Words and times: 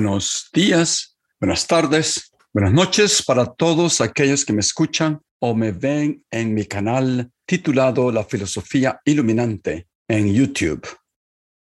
Buenos 0.00 0.48
días, 0.52 1.18
buenas 1.40 1.66
tardes, 1.66 2.30
buenas 2.52 2.72
noches 2.72 3.20
para 3.20 3.44
todos 3.44 4.00
aquellos 4.00 4.44
que 4.44 4.52
me 4.52 4.60
escuchan 4.60 5.20
o 5.40 5.56
me 5.56 5.72
ven 5.72 6.24
en 6.30 6.54
mi 6.54 6.66
canal 6.66 7.32
titulado 7.44 8.12
La 8.12 8.22
Filosofía 8.22 9.00
Iluminante 9.04 9.88
en 10.06 10.32
YouTube. 10.32 10.86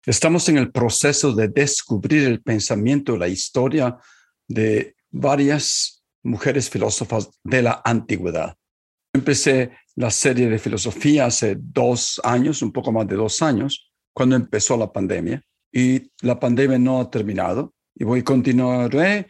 Estamos 0.05 0.49
en 0.49 0.59
el 0.59 0.73
proceso 0.73 1.33
de 1.33 1.47
descubrir 1.47 2.25
el 2.25 2.43
pensamiento, 2.43 3.17
la 3.17 3.29
historia 3.29 3.99
de 4.49 4.97
varias 5.13 6.03
mujeres 6.25 6.69
filósofas 6.69 7.31
de 7.45 7.63
la 7.63 7.83
antigüedad. 7.85 8.57
Empecé 9.13 9.71
la 9.95 10.11
serie 10.11 10.49
de 10.49 10.59
filosofía 10.59 11.27
hace 11.27 11.55
dos 11.57 12.21
años, 12.25 12.63
un 12.63 12.73
poco 12.73 12.91
más 12.91 13.07
de 13.07 13.15
dos 13.15 13.41
años, 13.43 13.93
cuando 14.13 14.35
empezó 14.35 14.77
la 14.77 14.93
pandemia. 14.93 15.41
Y 15.73 16.11
la 16.23 16.41
pandemia 16.41 16.81
no 16.81 17.01
ha 17.01 17.09
terminado 17.09 17.75
y 17.95 18.05
voy 18.05 18.23
continuaré 18.23 19.29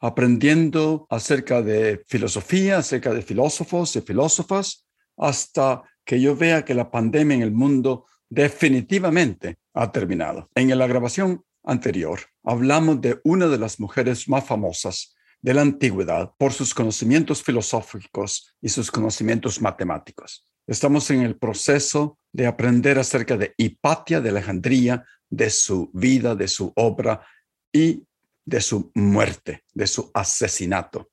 aprendiendo 0.00 1.06
acerca 1.10 1.62
de 1.62 2.02
filosofía, 2.06 2.78
acerca 2.78 3.12
de 3.12 3.22
filósofos 3.22 3.94
y 3.96 4.00
filósofas, 4.00 4.86
hasta 5.16 5.82
que 6.04 6.20
yo 6.20 6.34
vea 6.34 6.64
que 6.64 6.74
la 6.74 6.90
pandemia 6.90 7.36
en 7.36 7.42
el 7.42 7.52
mundo 7.52 8.06
definitivamente 8.28 9.58
ha 9.74 9.92
terminado. 9.92 10.48
En 10.54 10.76
la 10.78 10.86
grabación 10.86 11.44
anterior 11.62 12.20
hablamos 12.42 13.00
de 13.00 13.20
una 13.24 13.46
de 13.48 13.58
las 13.58 13.78
mujeres 13.78 14.28
más 14.28 14.44
famosas 14.44 15.14
de 15.42 15.54
la 15.54 15.62
antigüedad 15.62 16.32
por 16.38 16.52
sus 16.52 16.74
conocimientos 16.74 17.42
filosóficos 17.42 18.54
y 18.60 18.68
sus 18.68 18.90
conocimientos 18.90 19.60
matemáticos. 19.60 20.44
Estamos 20.66 21.10
en 21.10 21.22
el 21.22 21.36
proceso 21.36 22.18
de 22.32 22.46
aprender 22.46 22.98
acerca 22.98 23.36
de 23.36 23.54
Hipatia 23.56 24.20
de 24.20 24.30
Alejandría, 24.30 25.04
de 25.28 25.50
su 25.50 25.90
vida, 25.92 26.34
de 26.34 26.48
su 26.48 26.72
obra 26.76 27.26
y 27.72 28.04
de 28.44 28.60
su 28.60 28.90
muerte, 28.94 29.64
de 29.72 29.86
su 29.86 30.10
asesinato. 30.12 31.10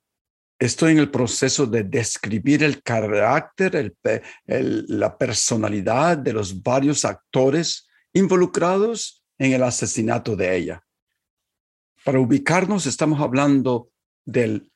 Estoy 0.58 0.92
en 0.92 0.98
el 0.98 1.10
proceso 1.10 1.66
de 1.66 1.84
describir 1.84 2.64
el 2.64 2.82
carácter, 2.82 3.94
la 4.46 5.16
personalidad 5.16 6.18
de 6.18 6.32
los 6.32 6.62
varios 6.62 7.04
actores 7.04 7.86
involucrados 8.12 9.22
en 9.38 9.52
el 9.52 9.62
asesinato 9.62 10.34
de 10.34 10.56
ella. 10.56 10.82
Para 12.04 12.18
ubicarnos, 12.18 12.86
estamos 12.86 13.20
hablando 13.20 13.90
del 14.24 14.72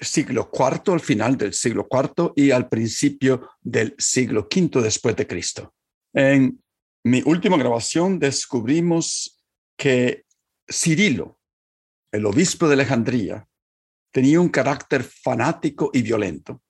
siglo 0.00 0.50
IV, 0.52 0.92
al 0.92 1.00
final 1.00 1.36
del 1.36 1.54
siglo 1.54 1.88
IV 1.90 2.32
y 2.36 2.52
al 2.52 2.68
principio 2.68 3.50
del 3.60 3.94
siglo 3.98 4.48
V 4.54 4.80
después 4.80 5.16
de 5.16 5.26
Cristo. 5.26 5.74
En 6.12 6.62
mi 7.04 7.22
última 7.24 7.56
grabación 7.56 8.18
descubrimos 8.18 9.42
que 9.76 10.24
Cirilo, 10.70 11.38
el 12.12 12.26
obispo 12.26 12.68
de 12.68 12.74
Alejandría, 12.74 13.46
tenía 14.12 14.40
un 14.40 14.48
carácter 14.48 15.04
fanático 15.04 15.90
y 15.92 16.02
violento 16.02 16.62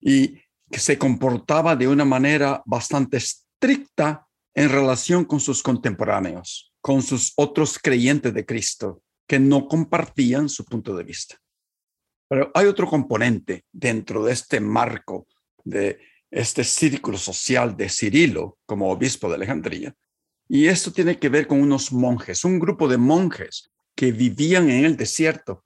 y 0.00 0.40
que 0.70 0.78
se 0.78 0.98
comportaba 0.98 1.76
de 1.76 1.88
una 1.88 2.04
manera 2.04 2.62
bastante 2.66 3.18
estricta 3.18 4.26
en 4.54 4.68
relación 4.68 5.24
con 5.24 5.40
sus 5.40 5.62
contemporáneos, 5.62 6.72
con 6.80 7.02
sus 7.02 7.32
otros 7.36 7.78
creyentes 7.78 8.32
de 8.32 8.46
Cristo, 8.46 9.02
que 9.26 9.38
no 9.38 9.66
compartían 9.68 10.48
su 10.48 10.64
punto 10.64 10.94
de 10.96 11.04
vista. 11.04 11.36
Pero 12.28 12.50
hay 12.54 12.66
otro 12.66 12.86
componente 12.86 13.64
dentro 13.72 14.24
de 14.24 14.32
este 14.32 14.60
marco 14.60 15.26
de 15.64 15.98
este 16.30 16.64
círculo 16.64 17.16
social 17.16 17.76
de 17.76 17.88
Cirilo 17.88 18.58
como 18.66 18.90
obispo 18.90 19.28
de 19.28 19.36
Alejandría. 19.36 19.94
Y 20.48 20.66
esto 20.66 20.92
tiene 20.92 21.18
que 21.18 21.28
ver 21.28 21.46
con 21.46 21.60
unos 21.60 21.92
monjes, 21.92 22.44
un 22.44 22.58
grupo 22.58 22.88
de 22.88 22.98
monjes 22.98 23.70
que 23.96 24.12
vivían 24.12 24.68
en 24.68 24.84
el 24.84 24.96
desierto, 24.96 25.64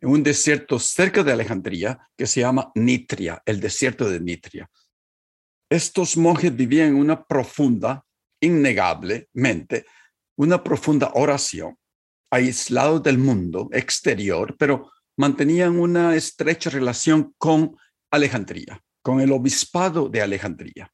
en 0.00 0.10
un 0.10 0.22
desierto 0.22 0.78
cerca 0.78 1.22
de 1.22 1.32
Alejandría 1.32 2.08
que 2.16 2.26
se 2.26 2.40
llama 2.40 2.70
Nitria, 2.74 3.42
el 3.46 3.60
desierto 3.60 4.08
de 4.08 4.20
Nitria. 4.20 4.68
Estos 5.70 6.16
monjes 6.16 6.54
vivían 6.54 6.88
en 6.88 6.96
una 6.96 7.24
profunda, 7.24 8.04
innegablemente, 8.40 9.86
una 10.36 10.62
profunda 10.62 11.12
oración, 11.14 11.76
aislados 12.30 13.02
del 13.02 13.18
mundo 13.18 13.68
exterior, 13.72 14.56
pero 14.58 14.90
mantenían 15.16 15.78
una 15.78 16.14
estrecha 16.14 16.70
relación 16.70 17.34
con 17.38 17.76
Alejandría, 18.10 18.80
con 19.02 19.20
el 19.20 19.32
obispado 19.32 20.08
de 20.08 20.22
Alejandría. 20.22 20.92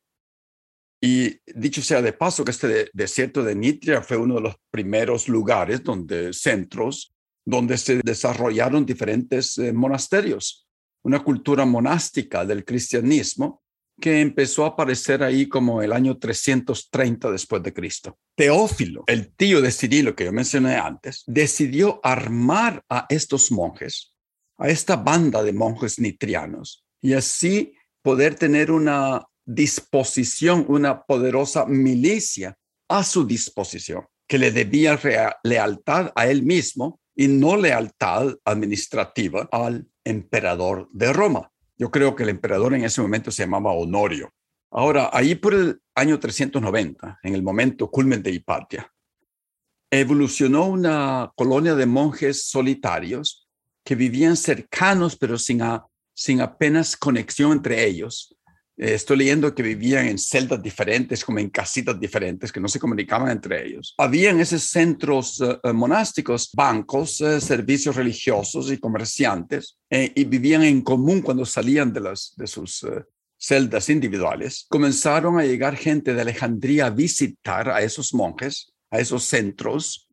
Y 1.04 1.40
dicho 1.46 1.82
sea 1.82 2.00
de 2.00 2.12
paso 2.12 2.44
que 2.44 2.52
este 2.52 2.90
desierto 2.92 3.42
de 3.42 3.56
Nitria 3.56 4.02
fue 4.02 4.16
uno 4.16 4.36
de 4.36 4.42
los 4.42 4.54
primeros 4.70 5.28
lugares 5.28 5.82
donde 5.82 6.32
centros 6.32 7.12
donde 7.44 7.76
se 7.76 8.00
desarrollaron 8.04 8.86
diferentes 8.86 9.58
eh, 9.58 9.72
monasterios, 9.72 10.66
una 11.02 11.22
cultura 11.22 11.64
monástica 11.64 12.44
del 12.44 12.64
cristianismo 12.64 13.62
que 14.00 14.20
empezó 14.20 14.64
a 14.64 14.68
aparecer 14.68 15.22
ahí 15.22 15.48
como 15.48 15.82
el 15.82 15.92
año 15.92 16.18
330 16.18 17.30
después 17.30 17.62
de 17.62 17.72
Cristo. 17.72 18.18
Teófilo, 18.34 19.04
el 19.06 19.34
tío 19.34 19.60
de 19.60 19.70
Cirilo 19.70 20.14
que 20.14 20.24
yo 20.24 20.32
mencioné 20.32 20.76
antes, 20.76 21.22
decidió 21.26 22.00
armar 22.02 22.82
a 22.88 23.06
estos 23.08 23.52
monjes, 23.52 24.16
a 24.56 24.68
esta 24.68 24.96
banda 24.96 25.42
de 25.42 25.52
monjes 25.52 25.98
nitrianos, 25.98 26.84
y 27.00 27.12
así 27.12 27.74
poder 28.02 28.34
tener 28.34 28.70
una 28.70 29.24
disposición, 29.44 30.64
una 30.68 31.02
poderosa 31.02 31.66
milicia 31.66 32.56
a 32.88 33.04
su 33.04 33.26
disposición, 33.26 34.04
que 34.28 34.38
le 34.38 34.50
debía 34.50 34.98
lealtad 35.42 36.12
a 36.14 36.26
él 36.26 36.42
mismo 36.42 37.00
y 37.14 37.28
no 37.28 37.56
lealtad 37.56 38.34
administrativa 38.44 39.48
al 39.52 39.86
emperador 40.04 40.88
de 40.92 41.12
Roma. 41.12 41.50
Yo 41.76 41.90
creo 41.90 42.14
que 42.14 42.22
el 42.22 42.30
emperador 42.30 42.74
en 42.74 42.84
ese 42.84 43.02
momento 43.02 43.30
se 43.30 43.42
llamaba 43.42 43.72
Honorio. 43.72 44.32
Ahora, 44.70 45.10
ahí 45.12 45.34
por 45.34 45.54
el 45.54 45.80
año 45.94 46.18
390, 46.18 47.18
en 47.22 47.34
el 47.34 47.42
momento 47.42 47.90
culmen 47.90 48.22
de 48.22 48.30
Hipatia, 48.30 48.90
evolucionó 49.90 50.66
una 50.66 51.30
colonia 51.36 51.74
de 51.74 51.84
monjes 51.84 52.48
solitarios 52.48 53.46
que 53.84 53.94
vivían 53.94 54.36
cercanos 54.36 55.16
pero 55.16 55.36
sin, 55.36 55.60
sin 56.14 56.40
apenas 56.40 56.96
conexión 56.96 57.52
entre 57.52 57.84
ellos, 57.84 58.34
eh, 58.76 58.94
estoy 58.94 59.18
leyendo 59.18 59.54
que 59.54 59.62
vivían 59.62 60.06
en 60.06 60.18
celdas 60.18 60.62
diferentes, 60.62 61.24
como 61.24 61.38
en 61.38 61.50
casitas 61.50 61.98
diferentes, 61.98 62.50
que 62.50 62.60
no 62.60 62.68
se 62.68 62.78
comunicaban 62.78 63.30
entre 63.30 63.66
ellos. 63.66 63.94
Había 63.98 64.30
en 64.30 64.40
esos 64.40 64.62
centros 64.62 65.40
eh, 65.40 65.58
eh, 65.62 65.72
monásticos 65.72 66.50
bancos, 66.52 67.16
servicios 67.16 67.96
religiosos 67.96 68.70
y 68.70 68.78
comerciantes, 68.78 69.78
y 69.90 70.24
vivían 70.24 70.62
en 70.62 70.80
común 70.80 71.20
cuando 71.20 71.44
salían 71.44 71.92
de, 71.92 72.00
las, 72.00 72.32
de 72.36 72.46
sus 72.46 72.86
celdas 73.36 73.90
individuales. 73.90 74.64
Comenzaron 74.70 75.38
a 75.38 75.44
llegar 75.44 75.76
gente 75.76 76.14
de 76.14 76.22
Alejandría 76.22 76.86
a 76.86 76.90
visitar 76.90 77.68
a 77.68 77.82
esos 77.82 78.14
monjes, 78.14 78.72
a 78.90 79.00
esos 79.00 79.24
centros 79.24 80.08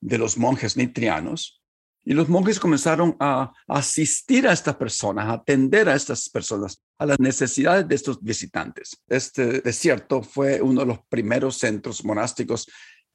de 0.00 0.18
los 0.18 0.36
monjes 0.36 0.76
nitrianos, 0.76 1.59
y 2.04 2.14
los 2.14 2.28
monjes 2.28 2.58
comenzaron 2.58 3.16
a 3.20 3.52
asistir 3.68 4.48
a 4.48 4.52
estas 4.52 4.76
personas, 4.76 5.26
a 5.26 5.32
atender 5.34 5.88
a 5.88 5.94
estas 5.94 6.28
personas, 6.28 6.82
a 6.98 7.06
las 7.06 7.20
necesidades 7.20 7.86
de 7.86 7.94
estos 7.94 8.22
visitantes. 8.22 9.02
Este 9.06 9.60
desierto 9.60 10.22
fue 10.22 10.62
uno 10.62 10.80
de 10.80 10.86
los 10.86 10.98
primeros 11.08 11.58
centros 11.58 12.04
monásticos 12.04 12.68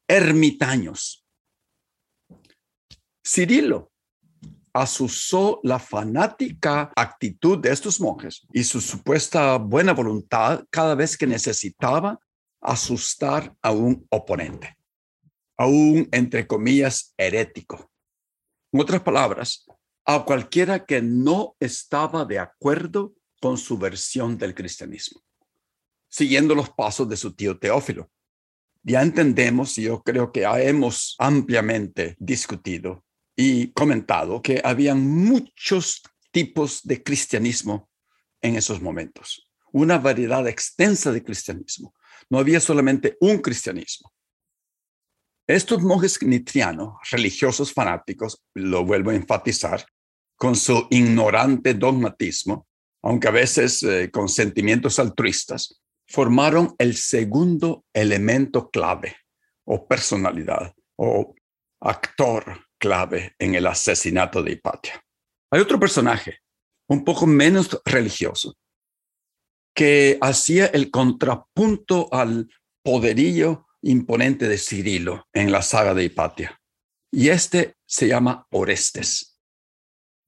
ermitaños. 0.07 1.25
Cirilo 3.25 3.91
asusó 4.71 5.61
la 5.63 5.79
fanática 5.79 6.91
actitud 6.95 7.57
de 7.57 7.71
estos 7.71 7.99
monjes 7.99 8.45
y 8.53 8.63
su 8.63 8.81
supuesta 8.81 9.57
buena 9.57 9.93
voluntad 9.93 10.63
cada 10.69 10.93
vez 10.93 11.17
que 11.17 11.25
necesitaba 11.25 12.19
asustar 12.61 13.55
a 13.61 13.71
un 13.71 14.05
oponente, 14.09 14.77
a 15.57 15.65
un, 15.65 16.07
entre 16.11 16.45
comillas, 16.45 17.13
herético 17.17 17.89
En 18.75 18.81
otras 18.81 19.03
palabras, 19.03 19.65
a 20.03 20.25
cualquiera 20.25 20.85
que 20.85 21.01
no 21.01 21.55
estaba 21.61 22.25
de 22.25 22.39
acuerdo 22.39 23.15
con 23.39 23.57
su 23.57 23.77
versión 23.77 24.37
del 24.37 24.53
cristianismo, 24.53 25.21
siguiendo 26.09 26.53
los 26.53 26.71
pasos 26.71 27.07
de 27.07 27.15
su 27.15 27.33
tío 27.33 27.57
Teófilo. 27.57 28.11
Ya 28.83 29.01
entendemos, 29.01 29.77
y 29.77 29.83
yo 29.83 30.03
creo 30.03 30.33
que 30.33 30.43
hemos 30.43 31.15
ampliamente 31.19 32.17
discutido 32.19 33.05
y 33.33 33.71
comentado 33.71 34.41
que 34.41 34.59
habían 34.61 35.07
muchos 35.07 36.03
tipos 36.31 36.81
de 36.83 37.01
cristianismo 37.01 37.89
en 38.41 38.57
esos 38.57 38.81
momentos, 38.81 39.49
una 39.71 39.99
variedad 39.99 40.45
extensa 40.49 41.13
de 41.13 41.23
cristianismo. 41.23 41.95
No 42.29 42.39
había 42.39 42.59
solamente 42.59 43.15
un 43.21 43.37
cristianismo. 43.37 44.11
Estos 45.47 45.83
monjes 45.83 46.21
nitrianos, 46.23 46.95
religiosos 47.11 47.71
fanáticos, 47.71 48.41
lo 48.55 48.83
vuelvo 48.83 49.11
a 49.11 49.15
enfatizar, 49.15 49.85
con 50.35 50.55
su 50.55 50.87
ignorante 50.89 51.75
dogmatismo, 51.75 52.67
aunque 53.03 53.27
a 53.27 53.31
veces 53.31 53.83
eh, 53.83 54.09
con 54.11 54.27
sentimientos 54.27 54.97
altruistas, 54.97 55.81
formaron 56.07 56.75
el 56.79 56.95
segundo 56.95 57.85
elemento 57.93 58.69
clave 58.69 59.15
o 59.65 59.87
personalidad 59.87 60.73
o 60.97 61.35
actor 61.81 62.65
clave 62.79 63.35
en 63.37 63.55
el 63.55 63.67
asesinato 63.67 64.41
de 64.41 64.53
Hipatia. 64.53 65.03
Hay 65.51 65.61
otro 65.61 65.79
personaje, 65.79 66.39
un 66.89 67.03
poco 67.03 67.27
menos 67.27 67.79
religioso, 67.85 68.55
que 69.75 70.17
hacía 70.21 70.67
el 70.67 70.89
contrapunto 70.89 72.11
al 72.11 72.49
poderío 72.83 73.64
imponente 73.85 74.47
de 74.47 74.57
Cirilo 74.57 75.27
en 75.31 75.51
la 75.51 75.61
saga 75.61 75.93
de 75.93 76.03
Hipatia. 76.03 76.59
Y 77.11 77.29
este 77.29 77.75
se 77.85 78.07
llama 78.07 78.45
Orestes. 78.51 79.39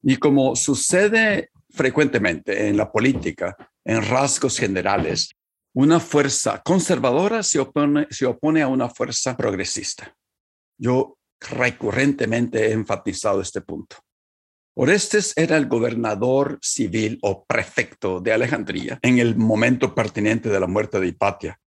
Y 0.04 0.18
como 0.18 0.56
sucede 0.56 1.50
frecuentemente 1.71 2.68
en 2.68 2.77
la 2.77 2.92
política, 2.92 3.57
en 3.83 4.04
rasgos 4.04 4.59
generales, 4.59 5.31
una 5.74 6.00
fuerza 6.00 6.62
conservadora 6.63 7.44
se 7.44 7.59
opone, 7.59 8.07
se 8.09 8.25
opone 8.25 8.62
a 8.62 8.68
una 8.68 8.89
fuerza 8.89 9.36
progresista. 9.36 10.15
Yo 10.80 11.18
recurrentemente 11.39 12.68
he 12.68 12.71
enfatizado 12.71 13.42
este 13.42 13.62
punto. 13.62 13.98
Orestes 14.75 15.33
era 15.36 15.57
el 15.57 15.68
gobernador 15.68 16.59
civil 16.62 17.18
o 17.24 17.44
prefecto 17.44 18.19
de 18.19 18.33
Alejandría 18.33 19.00
en 19.01 19.18
el 19.18 19.36
momento 19.36 19.95
pertinente 19.95 20.50
de 20.50 20.59
la 20.59 20.68
muerte 20.68 21.00
de 21.00 21.07
Hipatia. 21.07 21.59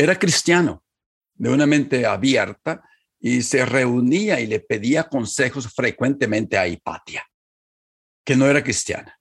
Era 0.00 0.18
cristiano, 0.18 0.82
de 1.34 1.50
una 1.50 1.66
mente 1.66 2.06
abierta, 2.06 2.82
y 3.18 3.42
se 3.42 3.66
reunía 3.66 4.40
y 4.40 4.46
le 4.46 4.60
pedía 4.60 5.10
consejos 5.10 5.70
frecuentemente 5.74 6.56
a 6.56 6.66
Hipatia, 6.66 7.22
que 8.24 8.34
no 8.34 8.46
era 8.46 8.64
cristiana. 8.64 9.20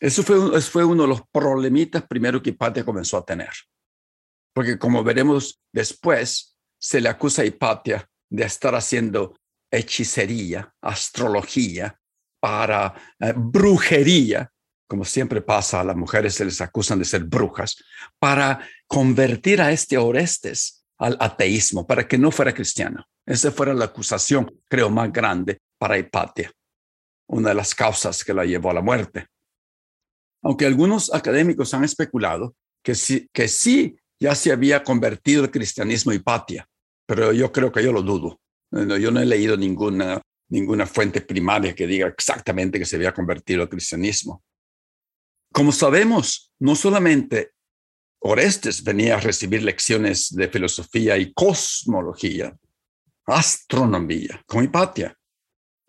Eso 0.00 0.24
fue, 0.24 0.84
uno 0.84 1.02
de 1.04 1.08
los 1.08 1.22
problemitas 1.30 2.04
primero 2.04 2.42
que 2.42 2.50
Hipatia 2.50 2.84
comenzó 2.84 3.18
a 3.18 3.24
tener. 3.24 3.52
Porque 4.52 4.76
como 4.76 5.04
veremos 5.04 5.62
después, 5.72 6.58
se 6.76 7.00
le 7.00 7.08
acusa 7.08 7.42
a 7.42 7.44
Hipatia 7.44 8.10
de 8.28 8.42
estar 8.42 8.74
haciendo 8.74 9.38
hechicería, 9.70 10.74
astrología, 10.80 11.96
para 12.40 12.92
eh, 13.20 13.32
brujería, 13.36 14.52
como 14.86 15.04
siempre 15.04 15.40
pasa, 15.40 15.80
a 15.80 15.84
las 15.84 15.96
mujeres 15.96 16.34
se 16.34 16.44
les 16.44 16.60
acusan 16.60 16.98
de 16.98 17.04
ser 17.04 17.24
brujas, 17.24 17.76
para 18.18 18.66
convertir 18.86 19.60
a 19.60 19.72
este 19.72 19.98
Orestes 19.98 20.84
al 20.98 21.16
ateísmo, 21.20 21.86
para 21.86 22.06
que 22.06 22.18
no 22.18 22.30
fuera 22.30 22.54
cristiano. 22.54 23.04
Esa 23.26 23.50
fuera 23.50 23.74
la 23.74 23.86
acusación, 23.86 24.50
creo, 24.68 24.90
más 24.90 25.12
grande 25.12 25.58
para 25.78 25.98
Hipatia, 25.98 26.52
una 27.28 27.50
de 27.50 27.54
las 27.54 27.74
causas 27.74 28.22
que 28.22 28.34
la 28.34 28.44
llevó 28.44 28.70
a 28.70 28.74
la 28.74 28.82
muerte. 28.82 29.26
Aunque 30.42 30.66
algunos 30.66 31.12
académicos 31.12 31.72
han 31.72 31.84
especulado 31.84 32.54
que 32.82 32.94
sí, 32.94 33.28
que 33.32 33.48
sí 33.48 33.96
ya 34.20 34.34
se 34.34 34.52
había 34.52 34.84
convertido 34.84 35.44
el 35.44 35.50
cristianismo 35.50 36.12
Hipatia, 36.12 36.68
pero 37.06 37.32
yo 37.32 37.50
creo 37.50 37.72
que 37.72 37.82
yo 37.82 37.92
lo 37.92 38.02
dudo. 38.02 38.40
Yo 38.70 39.10
no 39.10 39.20
he 39.20 39.26
leído 39.26 39.56
ninguna, 39.56 40.20
ninguna 40.48 40.86
fuente 40.86 41.20
primaria 41.20 41.74
que 41.74 41.86
diga 41.86 42.08
exactamente 42.08 42.78
que 42.78 42.84
se 42.84 42.96
había 42.96 43.14
convertido 43.14 43.62
al 43.62 43.68
cristianismo. 43.68 44.42
Como 45.54 45.70
sabemos, 45.70 46.52
no 46.58 46.74
solamente 46.74 47.52
Orestes 48.18 48.82
venía 48.82 49.16
a 49.16 49.20
recibir 49.20 49.62
lecciones 49.62 50.30
de 50.30 50.48
filosofía 50.48 51.16
y 51.16 51.32
cosmología, 51.32 52.56
astronomía, 53.24 54.42
con 54.46 54.64
Hipatia. 54.64 55.16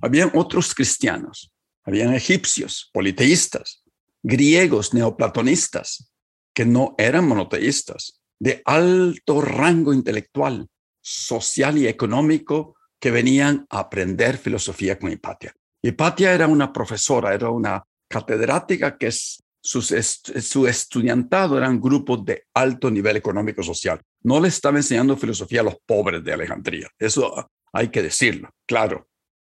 Habían 0.04 0.32
otros 0.36 0.76
cristianos, 0.76 1.52
habían 1.84 2.14
egipcios, 2.14 2.92
politeístas, 2.94 3.82
griegos, 4.22 4.94
neoplatonistas, 4.94 6.12
que 6.54 6.66
no 6.66 6.94
eran 7.00 7.28
monoteístas, 7.28 8.22
de 8.40 8.62
alto 8.66 9.42
rango 9.42 9.96
intelectual, 9.96 10.68
social 11.02 11.80
y 11.80 11.88
económico 11.88 12.76
que 13.00 13.10
venían 13.10 13.66
a 13.72 13.80
aprender 13.80 14.38
filosofía 14.38 15.00
con 15.00 15.12
Hipatia. 15.12 15.56
Hipatia 15.82 16.36
era 16.36 16.46
una 16.46 16.72
profesora, 16.72 17.34
era 17.34 17.50
una 17.50 17.84
catedrática 18.08 18.96
que 18.96 19.08
es, 19.08 19.42
su 19.66 20.68
estudiantado 20.68 21.58
eran 21.58 21.82
grupos 21.82 22.24
de 22.24 22.44
alto 22.54 22.92
nivel 22.92 23.18
económico 23.18 23.64
social. 23.64 24.00
No 24.22 24.40
le 24.40 24.48
estaba 24.50 24.78
enseñando 24.78 25.18
filosofía 25.18 25.62
a 25.62 25.64
los 25.64 25.78
pobres 25.86 26.24
de 26.24 26.34
Alejandría. 26.34 26.88
Eso 27.00 27.50
hay 27.74 27.90
que 27.90 28.04
decirlo, 28.04 28.52
claro. 28.68 29.08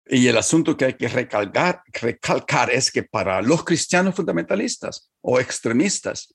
Y 0.07 0.27
el 0.27 0.37
asunto 0.37 0.77
que 0.77 0.85
hay 0.85 0.93
que 0.93 1.09
recalcar, 1.09 1.81
recalcar 1.91 2.71
es 2.71 2.91
que 2.91 3.03
para 3.03 3.41
los 3.41 3.65
cristianos 3.65 4.15
fundamentalistas 4.15 5.09
o 5.21 5.39
extremistas, 5.39 6.33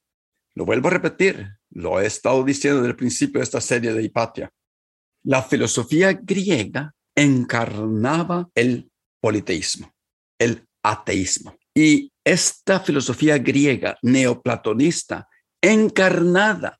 lo 0.54 0.66
vuelvo 0.66 0.88
a 0.88 0.92
repetir, 0.92 1.48
lo 1.70 2.00
he 2.00 2.06
estado 2.06 2.44
diciendo 2.44 2.80
desde 2.80 2.90
el 2.90 2.96
principio 2.96 3.38
de 3.38 3.44
esta 3.44 3.60
serie 3.60 3.94
de 3.94 4.02
Hipatia, 4.02 4.50
la 5.22 5.42
filosofía 5.42 6.12
griega 6.12 6.94
encarnaba 7.14 8.50
el 8.54 8.90
politeísmo, 9.20 9.90
el 10.38 10.66
ateísmo. 10.82 11.56
Y 11.74 12.12
esta 12.24 12.80
filosofía 12.80 13.38
griega 13.38 13.98
neoplatonista, 14.02 15.28
encarnada 15.60 16.78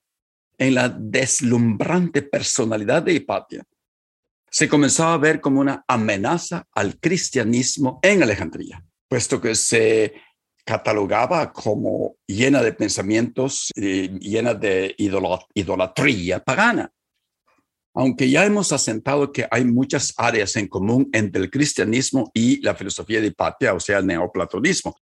en 0.59 0.75
la 0.75 0.89
deslumbrante 0.89 2.23
personalidad 2.23 3.03
de 3.03 3.15
Hipatia, 3.15 3.65
se 4.51 4.69
comenzaba 4.69 5.15
a 5.15 5.19
ver 5.19 5.41
como 5.41 5.61
una 5.61 5.85
amenaza 5.87 6.67
al 6.73 6.99
cristianismo 6.99 8.01
en 8.03 8.23
Alejandría, 8.23 8.85
puesto 9.09 9.41
que 9.41 9.55
se 9.55 10.15
catalogaba 10.65 11.53
como 11.53 12.17
llena 12.27 12.63
de 12.63 12.73
pensamientos, 12.73 13.71
llena 13.75 14.55
de 14.55 14.95
idolatría 15.55 16.41
pagana 16.41 16.93
aunque 17.95 18.31
ya 18.31 18.45
hemos 18.45 18.73
asentado 18.73 19.33
que 19.33 19.47
hay 19.51 19.65
muchas 19.65 20.15
áreas 20.17 20.55
en 20.57 20.69
común 20.69 21.09
entre 21.13 21.43
el 21.43 21.51
cristianismo 21.51 22.31
y 22.33 22.61
la 22.63 22.75
filosofía 22.75 23.21
de 23.21 23.29
Hipatia, 23.29 23.75
o 23.75 23.81
sea, 23.81 23.99
el 23.99 24.07
neoplatonismo. 24.07 24.97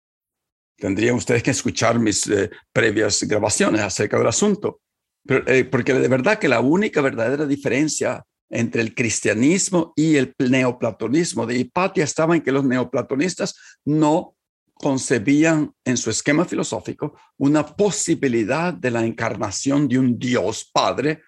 Tendrían 0.77 1.15
ustedes 1.15 1.44
que 1.44 1.51
escuchar 1.51 2.00
mis 2.00 2.27
eh, 2.27 2.50
previas 2.72 3.24
grabaciones 3.24 3.82
acerca 3.82 4.17
del 4.17 4.27
asunto, 4.27 4.79
eh, 5.27 5.65
porque 5.65 5.94
de 5.94 6.08
verdad 6.08 6.39
que 6.39 6.48
la 6.48 6.62
única 6.62 7.01
verdadera 7.01 7.46
diferencia 7.46 8.24
entre 8.50 8.82
el 8.82 8.96
cristianismo 8.96 9.91
y 9.96 10.15
el 10.15 10.34
neoplatonismo 10.38 11.46
de 11.46 11.58
Hipatia 11.58 12.03
estaba 12.03 12.36
en 12.36 12.41
que 12.41 12.51
los 12.51 12.63
neoplatonistas 12.63 13.56
no 13.84 14.36
concebían 14.75 15.74
en 15.84 15.98
su 15.98 16.10
esquema 16.10 16.46
filosófico 16.46 17.17
una 17.38 17.65
posibilidad 17.65 18.74
de 18.74 18.91
la 18.91 19.06
encarnación 19.06 19.88
de 19.88 20.00
un 20.00 20.17
Dios 20.17 20.70
Padre 20.72 21.24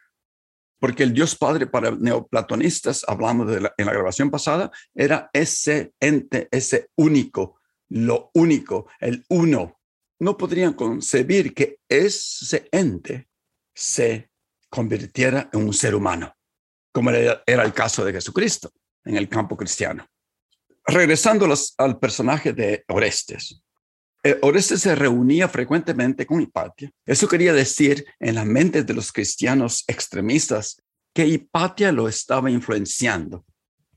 porque 0.80 1.04
el 1.04 1.14
Dios 1.14 1.36
Padre 1.36 1.68
para 1.68 1.92
neoplatonistas, 1.92 3.04
hablamos 3.08 3.52
en 3.56 3.86
la 3.86 3.94
grabación 3.94 4.32
pasada, 4.32 4.72
era 4.96 5.30
ese 5.34 5.94
ente, 6.00 6.48
ese 6.52 6.90
único, 6.96 7.60
lo 7.90 8.32
único, 8.34 8.88
el 9.00 9.26
uno. 9.30 9.80
No 10.20 10.38
podrían 10.38 10.74
concebir 10.74 11.54
que 11.54 11.80
ese 11.88 12.68
ente 12.72 13.28
se 13.74 14.32
convirtiera 14.70 15.50
en 15.52 15.66
un 15.66 15.74
ser 15.74 15.96
humano, 15.96 16.34
como 16.92 17.10
era 17.12 17.42
el 17.46 17.74
caso 17.74 18.06
de 18.06 18.14
Jesucristo 18.14 18.72
en 19.06 19.18
el 19.18 19.28
campo 19.28 19.58
cristiano. 19.58 20.06
Regresando 20.86 21.48
al 21.78 22.00
personaje 22.00 22.54
de 22.54 22.84
Orestes, 22.88 23.62
eh, 24.24 24.38
Orestes 24.42 24.82
se 24.82 24.96
reunía 24.96 25.48
frecuentemente 25.48 26.26
con 26.26 26.42
Hipatia. 26.42 26.92
Eso 27.06 27.28
quería 27.28 27.54
decir 27.54 28.06
en 28.20 28.36
la 28.36 28.46
mente 28.46 28.84
de 28.84 28.94
los 28.94 29.12
cristianos 29.12 29.84
extremistas 29.88 30.82
que 31.14 31.28
Hipatia 31.28 31.92
lo 31.92 32.08
estaba 32.08 32.52
influenciando 32.52 33.46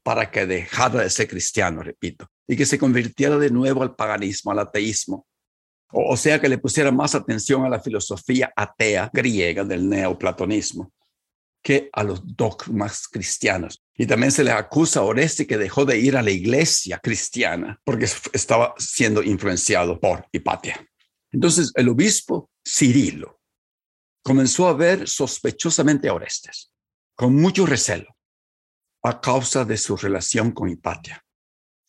para 0.03 0.31
que 0.31 0.47
dejara 0.47 1.03
de 1.03 1.11
ser 1.11 1.29
cristiano, 1.29 1.83
repito, 1.83 2.27
y 2.49 2.57
que 2.57 2.67
se 2.67 2.79
convirtiera 2.79 3.39
de 3.39 3.51
nuevo 3.51 3.83
al 3.83 3.95
paganismo, 3.95 4.51
al 4.51 4.61
ateísmo. 4.61 5.27
O, 5.93 6.17
sea, 6.17 6.41
que 6.41 6.49
le 6.49 6.59
pusiera 6.59 6.91
más 6.91 7.15
atención 7.15 7.65
a 7.65 7.69
la 7.69 7.81
filosofía 7.81 8.53
atea 8.57 9.11
griega 9.13 9.63
del 9.63 9.89
neoplatonismo 9.89 10.91
que 11.63 11.91
a 11.93 12.03
los 12.03 12.23
dogmas 12.25 13.07
cristianos. 13.07 13.82
Y 13.97 14.07
también 14.07 14.33
se 14.33 14.43
le 14.43 14.51
acusa 14.51 15.01
a 15.01 15.05
Oreste 15.05 15.47
que 15.47 15.59
dejó 15.59 15.85
de 15.85 15.99
ir 15.99 16.17
a 16.17 16.23
la 16.23 16.31
iglesia 16.31 16.99
cristiana 16.99 17.81
porque 17.85 18.07
estaba 18.33 18.75
siendo 18.79 19.23
influenciado 19.23 20.01
por 20.01 20.27
Hipatia. 20.33 20.87
Entonces 21.31 21.73
el 21.75 21.89
obispo 21.89 22.51
Cirilo 22.67 23.41
comenzó 24.23 24.69
a 24.69 24.75
ver 24.75 25.09
sospechosamente 25.09 26.09
a 26.09 26.15
Orestes, 26.15 26.73
con 27.17 27.35
mucho 27.35 27.67
recelo, 27.67 28.17
a 29.03 29.21
causa 29.21 29.65
de 29.65 29.77
su 29.77 29.97
relación 29.97 30.53
con 30.53 30.69
Hipatia. 30.69 31.25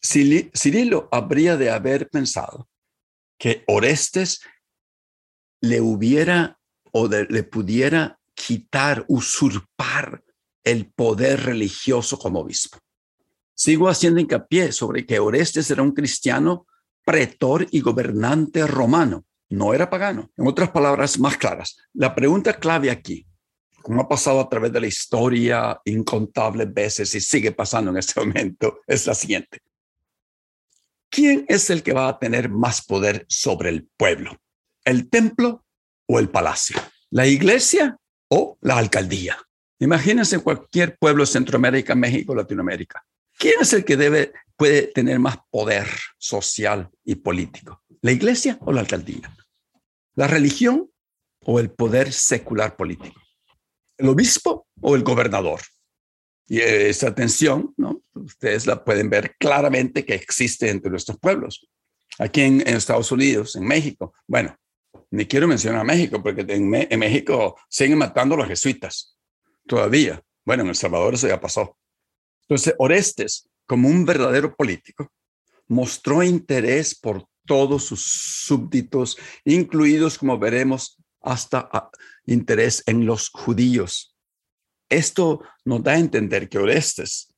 Cirilo 0.02 1.08
habría 1.12 1.56
de 1.56 1.70
haber 1.70 2.10
pensado 2.10 2.68
que 3.40 3.64
Orestes 3.68 4.42
le 5.62 5.80
hubiera 5.80 6.60
o 6.92 7.08
le 7.08 7.44
pudiera 7.44 8.20
quitar, 8.36 9.06
usurpar 9.08 10.24
el 10.64 10.92
poder 10.92 11.44
religioso 11.44 12.18
como 12.18 12.40
obispo. 12.40 12.80
Sigo 13.54 13.88
haciendo 13.88 14.20
hincapié 14.20 14.72
sobre 14.72 15.06
que 15.06 15.20
Orestes 15.20 15.70
era 15.70 15.84
un 15.84 15.92
cristiano 15.92 16.66
pretor 17.06 17.68
y 17.72 17.82
gobernante 17.82 18.66
romano, 18.66 19.26
no 19.50 19.74
era 19.74 19.90
pagano. 19.90 20.32
En 20.38 20.48
otras 20.48 20.72
palabras 20.72 21.20
más 21.20 21.38
claras, 21.38 21.78
la 21.94 22.16
pregunta 22.16 22.54
clave 22.54 22.90
aquí, 22.90 23.28
como 23.82 24.02
ha 24.02 24.08
pasado 24.08 24.40
a 24.40 24.50
través 24.50 24.72
de 24.72 24.80
la 24.80 24.88
historia 24.88 25.80
incontables 25.86 26.74
veces 26.74 27.14
y 27.14 27.22
sigue 27.22 27.52
pasando 27.52 27.92
en 27.92 27.98
este 27.98 28.20
momento, 28.26 28.80
es 28.88 29.06
la 29.06 29.14
siguiente. 29.14 29.60
¿Quién 31.10 31.46
es 31.48 31.70
el 31.70 31.84
que 31.84 31.94
va 31.94 32.08
a 32.08 32.18
tener 32.18 32.50
más 32.50 32.84
poder 32.84 33.26
sobre 33.30 33.70
el 33.70 33.88
pueblo? 33.98 34.36
¿El 34.84 35.10
templo 35.10 35.64
o 36.08 36.18
el 36.18 36.30
palacio? 36.30 36.78
¿La 37.12 37.28
iglesia 37.28 37.98
o 38.30 38.58
la 38.62 38.78
alcaldía? 38.78 39.38
Imagínense 39.80 40.40
cualquier 40.40 40.98
pueblo 40.98 41.26
Centroamérica, 41.26 41.96
México, 41.96 42.36
Latinoamérica. 42.36 43.04
¿Quién 43.38 43.56
es 43.62 43.74
el 43.74 43.84
que 43.84 43.98
debe, 43.98 44.34
puede 44.56 44.84
tener 44.84 45.20
más 45.20 45.38
poder 45.50 45.88
social 46.18 46.90
y 47.04 47.16
político? 47.16 47.84
¿La 48.02 48.12
iglesia 48.12 48.58
o 48.62 48.72
la 48.72 48.82
alcaldía? 48.82 49.34
¿La 50.16 50.28
religión 50.28 50.90
o 51.46 51.60
el 51.60 51.72
poder 51.72 52.14
secular 52.14 52.76
político? 52.76 53.20
¿El 53.98 54.10
obispo 54.10 54.68
o 54.82 54.96
el 54.96 55.04
gobernador? 55.04 55.62
Y 56.48 56.60
esa 56.60 57.16
tensión, 57.16 57.74
¿no? 57.78 58.04
Ustedes 58.14 58.68
la 58.68 58.84
pueden 58.84 59.10
ver 59.10 59.36
claramente 59.38 60.06
que 60.06 60.14
existe 60.14 60.70
entre 60.70 60.92
nuestros 60.92 61.18
pueblos. 61.18 61.68
Aquí 62.20 62.42
en, 62.42 62.62
Estados 62.68 63.12
Unidos, 63.12 63.56
en 63.56 63.66
México, 63.66 64.14
bueno, 64.28 64.56
ni 65.10 65.26
quiero 65.26 65.48
mencionar 65.48 65.82
a 65.82 65.86
México 65.86 66.22
porque 66.22 66.42
en, 66.42 66.74
en 66.76 67.00
México 67.00 67.58
siguen 67.70 67.98
matando 67.98 68.36
a 68.36 68.40
los 68.40 68.48
jesuitas 68.48 69.14
todavía. 69.66 70.22
Bueno, 70.46 70.64
en 70.64 70.70
El 70.70 70.76
Salvador 70.76 71.14
eso 71.14 71.28
ya 71.28 71.40
pasó. 71.40 71.78
Entonces, 72.42 72.76
Orestes, 72.78 73.50
como 73.66 73.88
un 73.88 74.06
verdadero 74.06 74.56
político, 74.56 75.12
mostró 75.68 76.24
interés 76.24 76.96
por 76.96 77.26
todos 77.46 77.86
sus 77.86 78.04
súbditos, 78.46 79.18
incluidos, 79.46 80.18
como 80.18 80.38
veremos, 80.38 80.98
hasta 81.22 81.70
ah, 81.72 81.90
interés 82.26 82.84
en 82.86 83.06
los 83.06 83.30
judíos. 83.30 84.16
Esto 84.90 85.42
nos 85.66 85.84
da 85.84 85.94
a 85.94 86.00
entender 86.00 86.50
que 86.50 86.58
Orestes, 86.58 87.34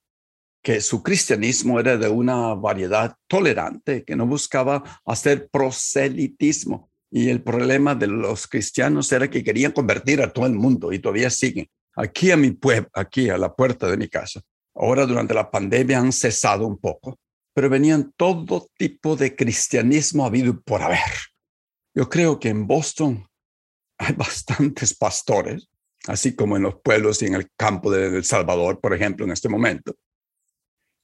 que 0.62 0.82
su 0.82 1.03
cristianismo 1.03 1.79
era 1.79 1.96
de 1.96 2.10
una 2.10 2.55
variedad 2.55 3.15
tolerante, 3.27 4.03
que 4.03 4.15
no 4.15 4.25
buscaba 4.25 5.01
hacer 5.05 5.48
proselitismo. 5.50 6.89
Y 7.12 7.29
el 7.29 7.44
problema 7.44 7.94
de 7.94 8.08
los 8.08 8.48
cristianos 8.48 9.12
era 9.12 9.29
que 9.29 9.44
querían 9.44 9.72
convertir 9.72 10.22
a 10.22 10.34
todo 10.34 10.48
el 10.48 10.53
mundo 10.53 10.91
y 10.91 11.00
todavía 11.00 11.29
siguen 11.29 11.70
aquí 11.96 12.32
a 12.32 12.38
mi 12.38 12.52
pueblo, 12.52 12.90
aquí 12.94 13.30
a 13.30 13.38
la 13.38 13.54
puerta 13.54 13.88
de 13.88 13.98
mi 13.98 14.08
casa. 14.08 14.42
Ahora 14.75 15.06
durante 15.06 15.34
la 15.34 15.50
pandemia 15.50 16.00
han 16.00 16.12
cesado 16.12 16.68
un 16.68 16.78
poco, 16.78 17.18
pero 17.54 17.70
venían 17.70 18.14
todo 18.18 18.68
tipo 18.78 19.16
de 19.16 19.36
cristianismo 19.36 20.25
habido 20.25 20.62
por 20.62 20.82
haber. 20.82 21.00
Yo 21.94 22.10
creo 22.10 22.40
que 22.40 22.50
en 22.50 22.68
Boston 22.68 23.25
hay 23.98 24.14
bastantes 24.14 24.94
pastores, 24.94 25.70
así 26.08 26.36
como 26.36 26.58
en 26.58 26.64
los 26.64 26.75
pueblos 26.84 27.22
y 27.22 27.28
en 27.28 27.36
el 27.36 27.50
campo 27.56 27.90
de 27.90 28.08
El 28.08 28.25
Salvador, 28.25 28.82
por 28.82 28.94
ejemplo, 28.94 29.25
en 29.25 29.32
este 29.32 29.48
momento. 29.48 29.96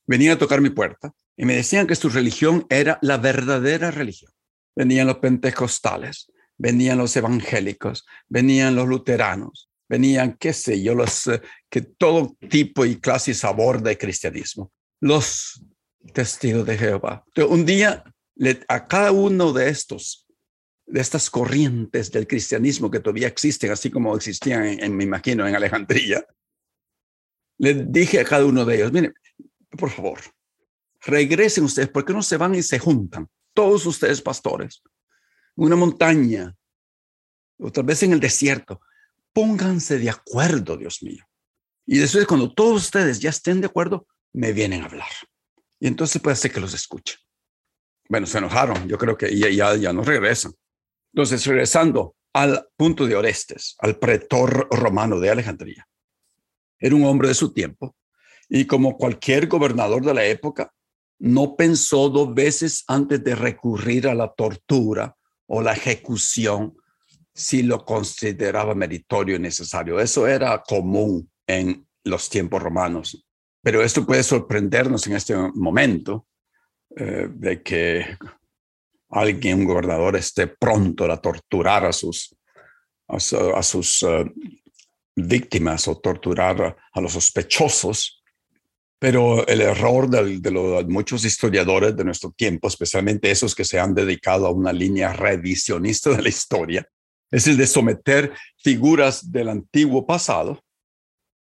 Venían 0.06 0.36
a 0.36 0.40
tocar 0.40 0.60
mi 0.60 0.70
puerta 0.70 1.14
y 1.38 1.46
me 1.46 1.56
decían 1.56 1.88
que 1.88 1.96
su 1.96 2.10
religión 2.10 2.66
era 2.70 3.00
la 3.02 3.18
verdadera 3.18 3.92
religión. 3.92 4.32
Venían 4.76 5.08
los 5.08 5.18
pentecostales, 5.18 6.32
venían 6.58 6.98
los 6.98 7.16
evangélicos, 7.16 8.06
venían 8.28 8.76
los 8.76 8.88
luteranos, 8.88 9.71
venían, 9.92 10.38
qué 10.38 10.54
sé 10.54 10.82
yo, 10.82 10.96
los, 10.96 11.28
eh, 11.28 11.42
que 11.70 11.82
todo 11.82 12.38
tipo 12.50 12.86
y 12.86 12.96
clase 12.96 13.32
y 13.32 13.34
sabor 13.34 13.84
de 13.84 13.98
cristianismo. 13.98 14.72
Los 15.02 15.62
testigos 16.14 16.66
de 16.66 16.78
Jehová. 16.78 17.26
un 17.50 17.66
día 17.66 18.02
a 18.70 18.88
cada 18.88 19.12
uno 19.12 19.52
de 19.52 19.68
estos, 19.68 20.26
de 20.86 21.02
estas 21.02 21.30
corrientes 21.30 22.10
del 22.10 22.26
cristianismo 22.26 22.90
que 22.90 23.02
todavía 23.02 23.28
existen, 23.28 23.70
así 23.70 23.92
como 23.92 24.16
existían, 24.16 24.64
en, 24.66 24.96
me 24.96 25.04
imagino, 25.04 25.46
en 25.46 25.56
Alejandría, 25.56 26.26
le 27.58 27.74
dije 27.74 28.22
a 28.22 28.24
cada 28.24 28.46
uno 28.46 28.64
de 28.64 28.76
ellos, 28.76 28.94
miren, 28.94 29.14
por 29.78 29.90
favor, 29.90 30.22
regresen 31.02 31.66
ustedes, 31.66 31.90
porque 31.90 32.14
no 32.14 32.24
se 32.24 32.38
van 32.38 32.56
y 32.56 32.64
se 32.64 32.80
juntan? 32.80 33.28
Todos 33.54 33.86
ustedes 33.86 34.22
pastores, 34.22 34.82
una 35.56 35.76
montaña, 35.76 36.56
otra 37.60 37.84
vez 37.84 38.02
en 38.04 38.14
el 38.14 38.22
desierto, 38.22 38.80
pónganse 39.34 40.00
de 40.00 40.10
acuerdo, 40.10 40.78
Dios 40.78 41.02
mío. 41.04 41.26
Y 41.86 41.98
después, 41.98 42.26
cuando 42.26 42.54
todos 42.54 42.84
ustedes 42.84 43.20
ya 43.20 43.30
estén 43.30 43.62
de 43.62 43.68
acuerdo, 43.68 44.08
me 44.34 44.54
vienen 44.54 44.82
a 44.82 44.86
hablar. 44.86 45.10
Y 45.80 45.88
entonces 45.88 46.22
puede 46.22 46.36
ser 46.36 46.52
que 46.52 46.60
los 46.60 46.74
escuche. 46.74 47.18
Bueno, 48.08 48.28
se 48.28 48.38
enojaron. 48.38 48.88
Yo 48.88 48.98
creo 48.98 49.18
que 49.18 49.36
ya, 49.38 49.50
ya, 49.50 49.76
ya 49.76 49.94
no 49.94 50.04
regresan. 50.04 50.54
Entonces, 51.14 51.46
regresando 51.46 52.16
al 52.34 52.68
punto 52.78 53.06
de 53.06 53.16
Orestes, 53.16 53.76
al 53.80 53.98
pretor 53.98 54.68
romano 54.72 55.20
de 55.20 55.30
Alejandría. 55.30 55.88
Era 56.80 56.96
un 56.96 57.06
hombre 57.06 57.28
de 57.28 57.34
su 57.34 57.54
tiempo 57.54 57.96
y 58.50 58.66
como 58.66 58.98
cualquier 58.98 59.48
gobernador 59.48 60.04
de 60.04 60.14
la 60.14 60.26
época, 60.26 60.74
no 61.20 61.56
pensó 61.56 62.10
dos 62.10 62.34
veces 62.34 62.84
antes 62.88 63.24
de 63.24 63.36
recurrir 63.36 64.08
a 64.08 64.16
la 64.16 64.34
tortura 64.34 65.16
o 65.46 65.62
la 65.62 65.74
ejecución 65.74 66.76
si 67.34 67.64
lo 67.64 67.86
consideraba 67.86 68.76
meritorio 68.76 69.36
y 69.36 69.40
necesario. 69.40 70.00
Eso 70.00 70.28
era 70.28 70.62
común 70.62 71.30
en 71.48 71.88
los 72.04 72.30
tiempos 72.30 72.62
romanos. 72.62 73.26
Pero 73.64 73.84
esto 73.84 74.06
puede 74.06 74.24
sorprendernos 74.24 75.06
en 75.08 75.14
este 75.14 75.36
momento 75.54 76.28
eh, 76.96 77.28
de 77.30 77.62
que 77.62 78.18
alguien, 79.10 79.60
un 79.60 79.66
gobernador, 79.66 80.16
esté 80.16 80.48
pronto 80.48 81.10
a 81.12 81.22
torturar 81.22 81.86
a 81.86 81.94
sus, 81.94 82.36
a, 83.08 83.20
sus 83.64 84.04
eh, 84.04 84.26
víctimas 85.16 85.88
o 85.88 86.00
torturar 86.00 86.78
a, 86.92 87.02
los 87.02 87.14
sospechosos. 87.14 88.24
Pero 89.00 89.46
el 89.48 89.62
error 89.62 90.10
de, 90.10 90.40
de, 90.40 90.86
muchos 90.88 91.26
historiadores 91.26 91.96
de 91.96 92.04
nuestro 92.04 92.32
tiempo, 92.32 92.68
especialmente 92.68 93.32
esos 93.32 93.56
que 93.56 93.66
se 93.66 93.80
han 93.80 93.96
dedicado 93.96 94.46
a 94.46 94.52
una 94.52 94.72
línea 94.72 95.12
revisionista 95.12 96.12
de 96.12 96.22
la 96.22 96.30
historia, 96.30 96.88
es 97.32 97.48
el 97.48 97.58
de 97.58 97.66
someter 97.66 98.34
figuras 98.58 99.32
del 99.32 99.50
antiguo 99.50 100.06
pasado. 100.06 100.62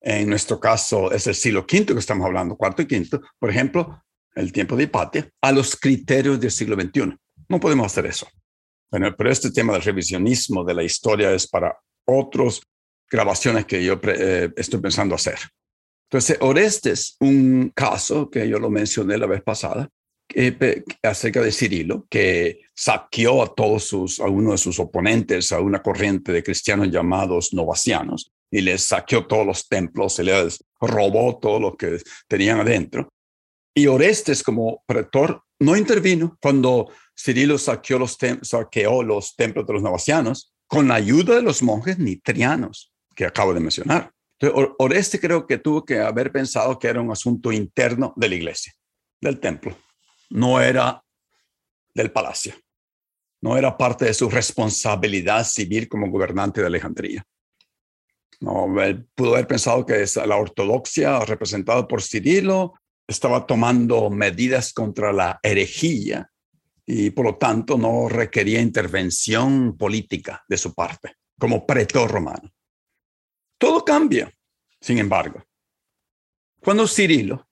En 0.01 0.29
nuestro 0.29 0.59
caso 0.59 1.13
es 1.13 1.27
el 1.27 1.35
siglo 1.35 1.61
V 1.61 1.87
que 1.87 1.99
estamos 1.99 2.27
hablando, 2.27 2.57
cuarto 2.57 2.83
y 2.83 2.87
quinto, 2.87 3.21
por 3.39 3.51
ejemplo, 3.51 4.03
el 4.35 4.53
tiempo 4.53 4.77
de 4.77 4.85
Hipatia, 4.85 5.29
a 5.43 5.53
los 5.53 5.77
criterios 5.77 6.41
del 6.41 6.51
siglo 6.51 6.77
XXI. 6.81 7.17
No 7.49 7.61
podemos 7.61 7.87
hacer 7.87 8.07
eso. 8.07 8.27
Bueno, 8.91 9.15
pero 9.17 9.31
este 9.31 9.51
tema 9.51 9.73
del 9.73 9.83
revisionismo 9.83 10.65
de 10.65 10.75
la 10.75 10.83
historia 10.83 11.33
es 11.33 11.47
para 11.47 11.77
otras 12.07 12.61
grabaciones 13.11 13.67
que 13.67 13.85
yo 13.85 14.01
eh, 14.05 14.51
estoy 14.57 14.81
pensando 14.81 15.15
hacer. 15.15 15.39
Entonces, 16.11 16.37
Orestes, 16.41 17.17
un 17.21 17.73
caso 17.75 18.29
que 18.29 18.49
yo 18.49 18.59
lo 18.59 18.71
mencioné 18.71 19.17
la 19.17 19.27
vez 19.27 19.43
pasada, 19.43 19.89
acerca 21.03 21.41
de 21.41 21.53
Cirilo, 21.53 22.07
que 22.09 22.61
saqueó 22.75 23.43
a 23.43 23.55
todos 23.55 23.85
sus, 23.85 24.21
a 24.21 24.25
uno 24.25 24.53
de 24.53 24.59
sus 24.59 24.79
oponentes, 24.79 25.53
a 25.53 25.61
una 25.61 25.83
corriente 25.83 26.33
de 26.33 26.43
cristianos 26.43 26.91
llamados 26.91 27.53
novacianos, 27.53 28.33
y 28.51 28.61
les 28.61 28.83
saqueó 28.83 29.27
todos 29.27 29.47
los 29.47 29.69
templos, 29.69 30.15
se 30.15 30.25
les 30.25 30.65
robó 30.81 31.39
todo 31.39 31.59
lo 31.59 31.77
que 31.77 31.99
tenían 32.29 32.61
adentro. 32.61 33.09
Y 33.75 33.87
Orestes, 33.87 34.43
como 34.43 34.83
pretor, 34.87 35.43
no 35.59 35.77
intervino 35.77 36.37
cuando 36.41 36.91
Cirilo 37.19 37.57
saqueó 37.57 37.99
los, 37.99 38.19
saqueó 38.43 39.03
los 39.03 39.35
templos 39.37 39.67
de 39.67 39.73
los 39.73 39.83
novacianos 39.83 40.53
con 40.67 40.89
la 40.89 40.97
ayuda 40.97 41.37
de 41.37 41.43
los 41.43 41.63
monjes 41.63 41.99
nitrianos 41.99 42.93
que 43.15 43.25
acabo 43.25 43.55
de 43.55 43.61
mencionar. 43.61 44.11
Entonces, 44.39 44.75
Orestes 44.79 45.21
creo 45.21 45.47
que 45.47 45.59
tuvo 45.59 45.85
que 45.85 46.01
haber 46.01 46.33
pensado 46.33 46.79
que 46.79 46.89
era 46.89 47.01
un 47.01 47.11
asunto 47.11 47.53
interno 47.53 48.13
de 48.17 48.29
la 48.29 48.35
iglesia, 48.35 48.73
del 49.21 49.39
templo 49.41 49.77
no 50.33 50.61
era 50.61 51.05
del 51.95 52.11
palacio, 52.11 52.55
no 53.43 53.57
era 53.57 53.77
parte 53.77 54.07
de 54.07 54.15
su 54.15 54.31
responsabilidad 54.31 55.45
civil 55.45 55.89
como 55.89 56.11
gobernante 56.11 56.61
de 56.61 56.67
Alejandría. 56.69 57.25
No, 58.41 58.67
pudo 59.15 59.35
haber 59.35 59.47
pensado 59.47 59.87
que 59.87 60.05
la 60.27 60.37
ortodoxia 60.37 61.21
representada 61.21 61.87
por 61.87 62.03
Cirilo 62.03 62.75
estaba 63.07 63.47
tomando 63.47 64.11
medidas 64.11 64.73
contra 64.73 65.13
la 65.13 65.39
herejía 65.43 66.29
y 66.85 67.11
por 67.11 67.27
lo 67.27 67.37
tanto 67.37 67.79
no 67.79 68.09
requería 68.09 68.61
intervención 68.61 69.77
política 69.77 70.43
de 70.49 70.57
su 70.57 70.75
parte 70.75 71.17
como 71.39 71.67
pretor 71.67 72.11
romano. 72.11 72.51
Todo 73.59 73.85
cambia, 73.85 74.33
sin 74.81 74.99
embargo, 74.99 75.45
cuando 76.61 76.89
Cirilo 76.89 77.49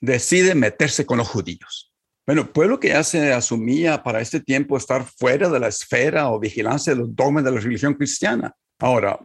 decide 0.00 0.54
meterse 0.54 1.06
con 1.06 1.18
los 1.18 1.28
judíos. 1.28 1.87
Bueno, 2.28 2.52
pueblo 2.52 2.78
que 2.78 2.88
ya 2.88 3.02
se 3.04 3.32
asumía 3.32 4.02
para 4.02 4.20
este 4.20 4.40
tiempo 4.40 4.76
estar 4.76 5.02
fuera 5.02 5.48
de 5.48 5.60
la 5.60 5.68
esfera 5.68 6.30
o 6.30 6.38
vigilancia 6.38 6.92
de 6.92 6.98
los 6.98 7.16
dogmas 7.16 7.42
de 7.42 7.52
la 7.52 7.58
religión 7.58 7.94
cristiana. 7.94 8.54
Ahora, 8.80 9.18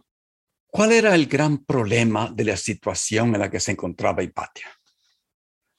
¿cuál 0.68 0.90
era 0.90 1.14
el 1.14 1.26
gran 1.26 1.66
problema 1.66 2.32
de 2.34 2.44
la 2.44 2.56
situación 2.56 3.34
en 3.34 3.42
la 3.42 3.50
que 3.50 3.60
se 3.60 3.72
encontraba 3.72 4.22
Hipatia? 4.22 4.68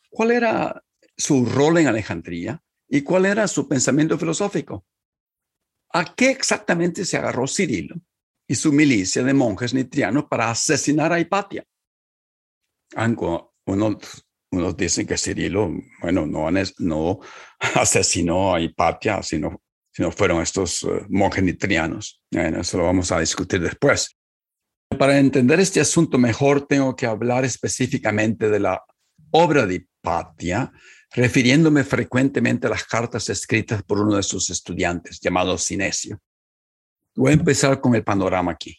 ¿Cuál 0.08 0.30
era 0.30 0.84
su 1.18 1.48
rol 1.48 1.80
en 1.80 1.88
Alejandría 1.88 2.62
y 2.88 3.02
cuál 3.02 3.26
era 3.26 3.48
su 3.48 3.68
pensamiento 3.68 4.20
filosófico? 4.20 4.86
¿A 5.94 6.14
qué 6.14 6.30
exactamente 6.30 7.06
se 7.06 7.18
agarró 7.18 7.48
Cirilo 7.48 7.96
y 8.48 8.54
su 8.54 8.72
milicia 8.72 9.24
de 9.24 9.34
monjes 9.34 9.74
nitrianos 9.74 10.26
para 10.26 10.52
asesinar 10.52 11.12
a 11.12 11.20
Hipatia? 11.20 11.66
Uno 13.66 13.98
unos 14.52 14.78
dicen 14.78 15.06
que 15.06 15.18
Cirilo, 15.18 15.72
bueno, 16.02 16.26
no, 16.26 16.50
no 16.80 17.20
asesinó 17.76 18.56
a 18.56 18.62
Hipatia, 18.62 19.22
sino, 19.24 19.62
sino 19.92 20.12
fueron 20.12 20.42
estos 20.42 20.84
uh, 20.84 21.06
monjes 21.10 21.44
nitrianos. 21.44 22.22
Bueno, 22.32 22.62
eso 22.62 22.78
lo 22.78 22.86
vamos 22.86 23.12
a 23.12 23.20
discutir 23.20 23.62
después. 23.62 24.16
Para 24.98 25.18
entender 25.20 25.60
este 25.60 25.82
asunto 25.82 26.18
mejor, 26.18 26.68
tengo 26.68 26.96
que 26.96 27.06
hablar 27.06 27.44
específicamente 27.44 28.50
de 28.50 28.60
la 28.60 28.82
obra 29.32 29.66
de 29.66 29.76
Hipatia, 29.76 30.72
refiriéndome 31.12 31.84
frecuentemente 31.84 32.68
a 32.68 32.70
las 32.70 32.86
cartas 32.86 33.30
escritas 33.30 33.84
por 33.84 34.00
uno 34.00 34.16
de 34.16 34.24
sus 34.24 34.50
estudiantes, 34.50 35.20
llamado 35.20 35.58
Sinesio. 35.58 36.20
Voy 37.16 37.32
a 37.32 37.36
empezar 37.36 37.82
con 37.82 37.96
el 37.96 38.04
panorama 38.04 38.52
aquí. 38.52 38.78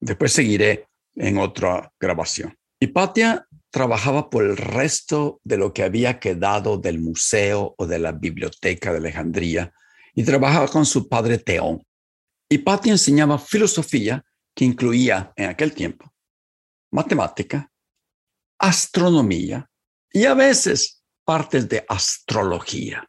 Después 0.00 0.32
seguiré 0.32 0.86
en 1.14 1.38
otra 1.38 1.92
grabación. 1.98 2.56
Hipatia 2.80 3.46
trabajaba 3.72 4.30
por 4.30 4.44
el 4.44 4.56
resto 4.56 5.40
de 5.42 5.56
lo 5.56 5.72
que 5.72 5.82
había 5.82 6.20
quedado 6.20 6.76
del 6.78 7.00
museo 7.00 7.74
o 7.76 7.86
de 7.86 7.98
la 7.98 8.12
biblioteca 8.12 8.92
de 8.92 8.98
Alejandría 8.98 9.72
y 10.14 10.22
trabajaba 10.22 10.68
con 10.68 10.86
su 10.86 11.08
padre 11.08 11.38
Teón. 11.38 11.82
Hipatia 12.48 12.92
enseñaba 12.92 13.38
filosofía 13.38 14.24
que 14.54 14.64
incluía 14.64 15.32
en 15.34 15.48
aquel 15.48 15.72
tiempo 15.72 16.12
matemática, 16.92 17.72
astronomía 18.58 19.66
y 20.12 20.26
a 20.26 20.34
veces 20.34 21.02
partes 21.24 21.66
de 21.66 21.84
astrología. 21.88 23.08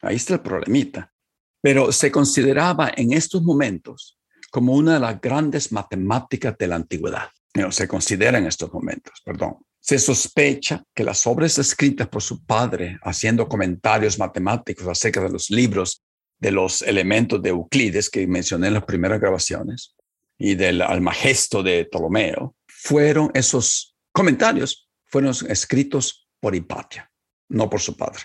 Ahí 0.00 0.16
está 0.16 0.34
el 0.34 0.40
problemita. 0.40 1.12
Pero 1.60 1.92
se 1.92 2.10
consideraba 2.10 2.90
en 2.96 3.12
estos 3.12 3.42
momentos 3.42 4.18
como 4.50 4.72
una 4.72 4.94
de 4.94 5.00
las 5.00 5.20
grandes 5.20 5.72
matemáticas 5.72 6.56
de 6.56 6.68
la 6.68 6.76
antigüedad 6.76 7.28
no, 7.54 7.72
se 7.72 7.88
considera 7.88 8.38
en 8.38 8.46
estos 8.46 8.72
momentos, 8.72 9.20
perdón. 9.24 9.58
Se 9.80 9.98
sospecha 9.98 10.84
que 10.94 11.04
las 11.04 11.26
obras 11.26 11.58
escritas 11.58 12.08
por 12.08 12.22
su 12.22 12.44
padre, 12.44 12.98
haciendo 13.02 13.48
comentarios 13.48 14.18
matemáticos 14.18 14.86
acerca 14.86 15.22
de 15.22 15.30
los 15.30 15.50
libros 15.50 16.02
de 16.38 16.52
los 16.52 16.82
elementos 16.82 17.42
de 17.42 17.50
Euclides 17.50 18.10
que 18.10 18.26
mencioné 18.26 18.68
en 18.68 18.74
las 18.74 18.84
primeras 18.84 19.20
grabaciones 19.20 19.96
y 20.38 20.54
del 20.54 20.82
Almagesto 20.82 21.62
de 21.62 21.84
Ptolomeo, 21.84 22.54
fueron 22.66 23.30
esos 23.34 23.96
comentarios, 24.12 24.88
fueron 25.06 25.34
escritos 25.48 26.28
por 26.40 26.54
Hipatia, 26.54 27.10
no 27.48 27.68
por 27.68 27.80
su 27.80 27.96
padre. 27.96 28.22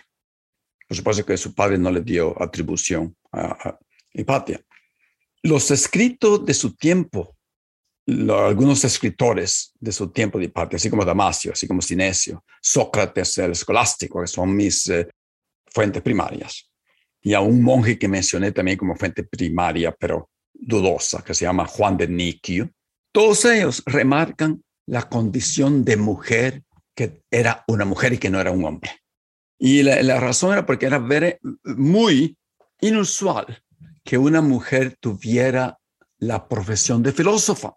Por 0.88 0.98
supuesto 0.98 1.25
que 1.25 1.38
su 1.38 1.55
padre 1.55 1.77
no 1.77 1.91
le 1.91 2.01
dio 2.01 2.39
atribución 2.41 3.15
a, 3.32 3.69
a 3.69 3.80
Hipatia. 4.13 4.63
Los 5.41 5.71
escritos 5.71 6.45
de 6.45 6.54
su 6.54 6.75
tiempo 6.75 7.33
algunos 8.05 8.83
escritores 8.83 9.73
de 9.79 9.91
su 9.91 10.11
tiempo 10.11 10.37
de 10.37 10.49
parte, 10.49 10.75
así 10.75 10.89
como 10.89 11.05
Damasio, 11.05 11.53
así 11.53 11.67
como 11.67 11.81
Sinesio, 11.81 12.43
Sócrates, 12.61 13.37
el 13.37 13.51
escolástico, 13.51 14.21
que 14.21 14.27
son 14.27 14.55
mis 14.55 14.87
eh, 14.89 15.07
fuentes 15.67 16.01
primarias. 16.01 16.69
Y 17.21 17.33
a 17.33 17.39
un 17.39 17.61
monje 17.61 17.97
que 17.97 18.09
mencioné 18.09 18.51
también 18.51 18.77
como 18.77 18.95
fuente 18.95 19.23
primaria, 19.23 19.95
pero 19.97 20.29
dudosa, 20.53 21.23
que 21.23 21.33
se 21.33 21.45
llama 21.45 21.65
Juan 21.65 21.95
de 21.95 22.07
Niquio. 22.07 22.69
Todos 23.13 23.45
ellos 23.45 23.81
remarcan 23.85 24.61
la 24.85 25.07
condición 25.07 25.85
de 25.85 25.95
mujer, 25.95 26.63
que 26.93 27.21
era 27.31 27.63
una 27.67 27.85
mujer 27.85 28.13
y 28.13 28.17
que 28.17 28.29
no 28.29 28.41
era 28.41 28.51
un 28.51 28.65
hombre. 28.65 28.91
Y 29.57 29.81
la, 29.83 30.01
la 30.03 30.19
razón 30.19 30.51
era 30.51 30.65
porque 30.65 30.85
era 30.85 30.99
ver, 30.99 31.39
muy 31.63 32.37
inusual 32.81 33.63
que 34.03 34.17
una 34.17 34.41
mujer 34.41 34.97
tuviera 34.99 35.79
la 36.17 36.47
profesión 36.49 37.01
de 37.01 37.13
filósofa. 37.13 37.73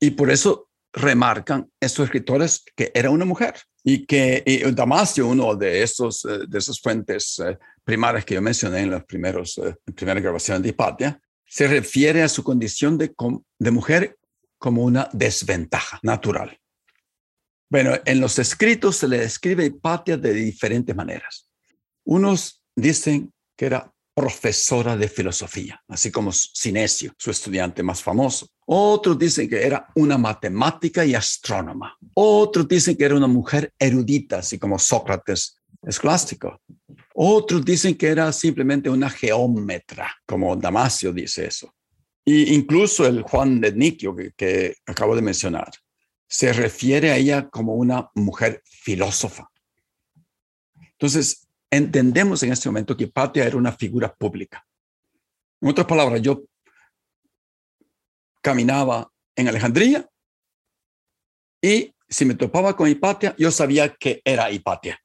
Y 0.00 0.10
por 0.10 0.30
eso 0.30 0.68
remarcan 0.92 1.70
estos 1.78 2.06
escritores 2.06 2.64
que 2.74 2.90
era 2.94 3.10
una 3.10 3.24
mujer 3.24 3.54
y 3.84 4.06
que 4.06 4.42
Damasio, 4.72 5.28
uno 5.28 5.54
de, 5.54 5.82
estos, 5.82 6.24
eh, 6.24 6.40
de 6.48 6.58
esas 6.58 6.80
fuentes 6.80 7.38
eh, 7.38 7.56
primarias 7.84 8.24
que 8.24 8.34
yo 8.34 8.42
mencioné 8.42 8.80
en 8.80 8.90
las 8.90 9.04
primeros, 9.04 9.58
eh, 9.58 9.76
primeras 9.94 10.22
grabaciones 10.22 10.62
de 10.62 10.70
Hipatia, 10.70 11.20
se 11.44 11.68
refiere 11.68 12.22
a 12.22 12.28
su 12.28 12.42
condición 12.42 12.98
de, 12.98 13.14
de 13.58 13.70
mujer 13.70 14.18
como 14.58 14.82
una 14.82 15.08
desventaja 15.12 16.00
natural. 16.02 16.58
Bueno, 17.68 17.92
en 18.04 18.20
los 18.20 18.38
escritos 18.38 18.96
se 18.96 19.08
le 19.08 19.18
describe 19.18 19.66
Hipatia 19.66 20.16
de 20.16 20.32
diferentes 20.32 20.96
maneras. 20.96 21.50
Unos 22.04 22.62
dicen 22.74 23.32
que 23.56 23.66
era 23.66 23.92
profesora 24.16 24.96
de 24.96 25.10
filosofía, 25.10 25.78
así 25.88 26.10
como 26.10 26.32
Sinesio, 26.32 27.12
su 27.18 27.30
estudiante 27.30 27.82
más 27.82 28.02
famoso. 28.02 28.48
Otros 28.64 29.18
dicen 29.18 29.46
que 29.46 29.62
era 29.62 29.88
una 29.94 30.16
matemática 30.16 31.04
y 31.04 31.14
astrónoma. 31.14 31.94
Otros 32.14 32.66
dicen 32.66 32.96
que 32.96 33.04
era 33.04 33.14
una 33.14 33.26
mujer 33.26 33.74
erudita, 33.78 34.38
así 34.38 34.58
como 34.58 34.78
Sócrates 34.78 35.60
escolástico. 35.82 36.62
Otros 37.14 37.62
dicen 37.62 37.94
que 37.94 38.06
era 38.08 38.32
simplemente 38.32 38.88
una 38.88 39.10
geómetra, 39.10 40.10
como 40.24 40.56
Damasio 40.56 41.12
dice 41.12 41.48
eso. 41.48 41.74
Y 42.24 42.54
incluso 42.54 43.06
el 43.06 43.20
Juan 43.20 43.60
de 43.60 43.72
Niquio 43.72 44.16
que, 44.16 44.32
que 44.34 44.76
acabo 44.86 45.14
de 45.14 45.20
mencionar 45.20 45.70
se 46.26 46.54
refiere 46.54 47.10
a 47.10 47.18
ella 47.18 47.50
como 47.50 47.74
una 47.74 48.10
mujer 48.14 48.62
filósofa. 48.64 49.50
Entonces, 50.92 51.45
entendemos 51.70 52.42
en 52.42 52.52
este 52.52 52.68
momento 52.68 52.96
que 52.96 53.04
Hipatia 53.04 53.44
era 53.44 53.56
una 53.56 53.72
figura 53.72 54.14
pública. 54.14 54.66
En 55.60 55.68
otras 55.70 55.86
palabras, 55.86 56.22
yo 56.22 56.44
caminaba 58.40 59.10
en 59.34 59.48
Alejandría 59.48 60.08
y 61.60 61.94
si 62.08 62.24
me 62.24 62.34
topaba 62.34 62.76
con 62.76 62.88
Hipatia, 62.88 63.34
yo 63.38 63.50
sabía 63.50 63.94
que 63.94 64.20
era 64.24 64.50
Hipatia, 64.50 65.00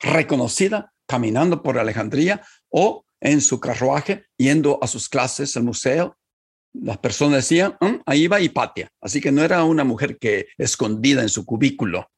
reconocida 0.00 0.92
caminando 1.06 1.62
por 1.62 1.78
Alejandría 1.78 2.42
o 2.70 3.04
en 3.20 3.40
su 3.40 3.60
carruaje 3.60 4.26
yendo 4.36 4.78
a 4.82 4.86
sus 4.86 5.08
clases 5.08 5.56
al 5.56 5.64
museo. 5.64 6.16
Las 6.72 6.98
personas 6.98 7.36
decían, 7.36 7.76
mm, 7.80 8.02
ahí 8.06 8.26
va 8.26 8.40
Hipatia. 8.40 8.90
Así 9.00 9.20
que 9.20 9.32
no 9.32 9.42
era 9.42 9.64
una 9.64 9.84
mujer 9.84 10.18
que 10.18 10.46
escondida 10.58 11.22
en 11.22 11.28
su 11.28 11.44
cubículo. 11.44 12.10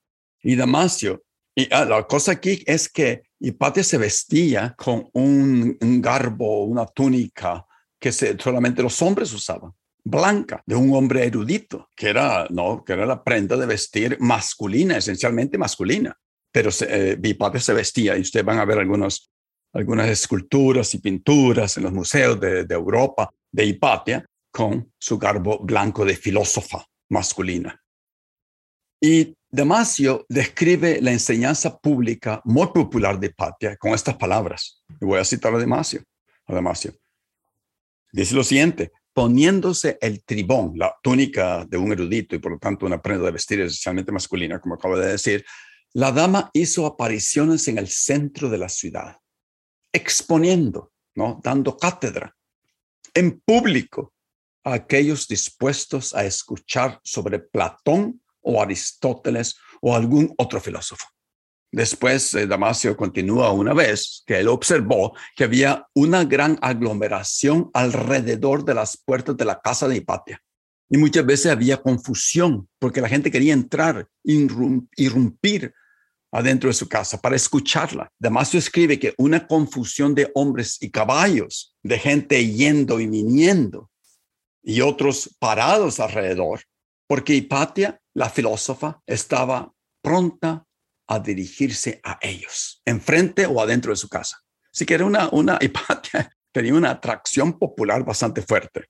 Y 0.42 0.56
Damasio 0.56 1.24
y 1.58 1.66
ah, 1.72 1.84
la 1.84 2.06
cosa 2.06 2.30
aquí 2.30 2.62
es 2.66 2.88
que 2.88 3.24
Hipatia 3.40 3.82
se 3.82 3.98
vestía 3.98 4.76
con 4.78 5.10
un, 5.12 5.76
garbo, 6.00 6.62
una 6.62 6.86
túnica 6.86 7.66
que 7.98 8.12
solamente 8.12 8.80
los 8.80 9.02
hombres 9.02 9.32
usaban, 9.32 9.72
blanca, 10.04 10.62
de 10.64 10.76
un 10.76 10.94
hombre 10.94 11.26
erudito, 11.26 11.88
que 11.96 12.10
era, 12.10 12.46
no, 12.50 12.84
que 12.84 12.92
era 12.92 13.04
la 13.04 13.24
prenda 13.24 13.56
de 13.56 13.66
vestir 13.66 14.16
masculina, 14.20 14.98
esencialmente 14.98 15.58
masculina. 15.58 16.16
Pero 16.52 16.70
eh, 16.88 17.18
Hipatia 17.20 17.60
se 17.60 17.74
vestía 17.74 18.16
y 18.16 18.20
ustedes 18.20 18.46
van 18.46 18.60
a 18.60 18.64
ver 18.64 18.78
algunos, 18.78 19.32
algunas 19.72 20.08
esculturas 20.08 20.94
y 20.94 20.98
pinturas 20.98 21.76
en 21.76 21.82
los 21.82 21.92
museos 21.92 22.38
de 22.38 22.66
Europa 22.70 23.30
de 23.50 23.64
Hipatia 23.64 24.24
con 24.52 24.92
su 24.96 25.18
garbo 25.18 25.58
blanco 25.58 26.04
de 26.04 26.14
filósofa 26.14 26.86
masculina. 27.08 27.82
Y 29.00 29.36
Damasio 29.50 30.26
describe 30.28 31.00
la 31.00 31.12
enseñanza 31.12 31.78
pública 31.78 32.40
muy 32.44 32.66
popular 32.66 33.18
de 33.18 33.28
Hipatia 33.28 33.76
con 33.76 33.92
estas 33.92 34.16
palabras. 34.16 34.82
Y 35.00 35.04
voy 35.04 35.18
a 35.18 35.24
citar 35.24 35.54
a 35.54 35.58
Damasio. 35.58 36.02
A. 36.46 36.74
Dice 38.12 38.34
lo 38.34 38.42
siguiente, 38.42 38.90
poniéndose 39.12 39.98
el 40.00 40.24
tribón, 40.24 40.72
la 40.76 40.94
túnica 41.02 41.64
de 41.66 41.76
un 41.76 41.92
erudito 41.92 42.34
y 42.34 42.38
por 42.38 42.52
lo 42.52 42.58
tanto 42.58 42.86
una 42.86 43.02
prenda 43.02 43.26
de 43.26 43.32
vestir 43.32 43.60
esencialmente 43.60 44.12
masculina, 44.12 44.60
como 44.60 44.76
acabo 44.76 44.96
de 44.96 45.12
decir, 45.12 45.44
la 45.92 46.12
dama 46.12 46.50
hizo 46.52 46.86
apariciones 46.86 47.68
en 47.68 47.78
el 47.78 47.88
centro 47.88 48.48
de 48.48 48.58
la 48.58 48.68
ciudad, 48.68 49.16
exponiendo, 49.92 50.92
¿no? 51.14 51.40
dando 51.42 51.76
cátedra 51.76 52.34
en 53.14 53.40
público 53.40 54.12
a 54.64 54.74
aquellos 54.74 55.26
dispuestos 55.26 56.14
a 56.14 56.24
escuchar 56.24 57.00
sobre 57.02 57.38
Platón 57.38 58.20
o 58.42 58.62
Aristóteles 58.62 59.56
o 59.80 59.94
algún 59.94 60.32
otro 60.38 60.60
filósofo. 60.60 61.06
Después, 61.70 62.32
eh, 62.34 62.46
Damasio 62.46 62.96
continúa 62.96 63.52
una 63.52 63.74
vez 63.74 64.22
que 64.26 64.38
él 64.38 64.48
observó 64.48 65.14
que 65.36 65.44
había 65.44 65.86
una 65.94 66.24
gran 66.24 66.58
aglomeración 66.62 67.70
alrededor 67.74 68.64
de 68.64 68.74
las 68.74 68.96
puertas 68.96 69.36
de 69.36 69.44
la 69.44 69.60
casa 69.60 69.86
de 69.86 69.96
Hipatia. 69.96 70.42
Y 70.90 70.96
muchas 70.96 71.26
veces 71.26 71.52
había 71.52 71.76
confusión 71.82 72.68
porque 72.78 73.02
la 73.02 73.08
gente 73.08 73.30
quería 73.30 73.52
entrar, 73.52 74.08
irrumpir 74.24 75.74
adentro 76.32 76.68
de 76.68 76.74
su 76.74 76.88
casa 76.88 77.20
para 77.20 77.36
escucharla. 77.36 78.10
Damasio 78.18 78.58
escribe 78.58 78.98
que 78.98 79.14
una 79.18 79.46
confusión 79.46 80.14
de 80.14 80.30
hombres 80.34 80.78
y 80.80 80.90
caballos, 80.90 81.76
de 81.82 81.98
gente 81.98 82.46
yendo 82.46 83.00
y 83.00 83.06
viniendo 83.06 83.90
y 84.62 84.80
otros 84.80 85.34
parados 85.38 86.00
alrededor, 86.00 86.60
porque 87.06 87.34
Hipatia, 87.34 88.00
la 88.18 88.28
filósofa, 88.28 89.00
estaba 89.06 89.72
pronta 90.02 90.66
a 91.06 91.20
dirigirse 91.20 92.00
a 92.02 92.18
ellos, 92.20 92.82
enfrente 92.84 93.46
o 93.46 93.60
adentro 93.60 93.92
de 93.92 93.96
su 93.96 94.08
casa. 94.08 94.38
Así 94.74 94.84
que 94.84 94.94
era 94.94 95.04
una, 95.04 95.28
una 95.30 95.56
Hipatia, 95.62 96.28
tenía 96.52 96.74
una 96.74 96.90
atracción 96.90 97.56
popular 97.58 98.04
bastante 98.04 98.42
fuerte. 98.42 98.86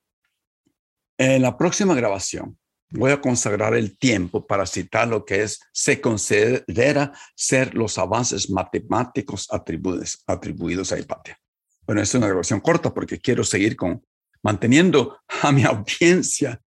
En 1.19 1.43
la 1.43 1.59
próxima 1.59 1.95
grabación 1.95 2.59
voy 2.91 3.13
a 3.13 3.21
consagrar 3.21 3.75
el 3.75 3.99
tiempo 3.99 4.47
para 4.47 4.65
citar 4.65 5.09
lo 5.09 5.27
que 5.27 5.43
es, 5.43 5.61
se 5.73 6.01
considera 6.01 7.13
ser 7.37 7.75
los 7.75 7.99
avances 7.99 8.49
matemáticos 8.49 9.47
atribuidos, 9.51 10.25
atribuidos 10.27 10.91
a 10.93 10.99
Hipatia. 10.99 11.39
Bueno, 11.87 12.01
es 12.01 12.15
una 12.15 12.29
grabación 12.29 12.61
corta 12.61 12.95
porque 12.95 13.21
quiero 13.21 13.45
seguir 13.45 13.77
con 13.77 14.03
manteniendo 14.43 15.21
a 15.43 15.53
mi 15.53 15.65
audiencia 15.67 16.63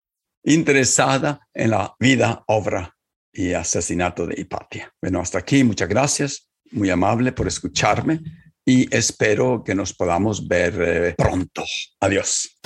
interesada 0.44 1.48
en 1.54 1.72
la 1.72 1.96
vida, 2.00 2.44
obra 2.48 2.96
y 3.32 3.54
asesinato 3.54 4.26
de 4.26 4.40
Hipatia. 4.40 4.94
Bueno, 5.02 5.22
hasta 5.22 5.40
aquí, 5.40 5.64
muchas 5.64 5.90
gracias, 5.90 6.50
muy 6.72 6.90
amable 6.90 7.32
por 7.32 7.48
escucharme 7.48 8.22
y 8.66 8.94
espero 8.96 9.64
que 9.64 9.76
nos 9.76 9.94
podamos 9.94 10.48
ver 10.48 10.82
eh, 10.82 11.16
pronto. 11.18 11.64
Adiós. 12.00 12.60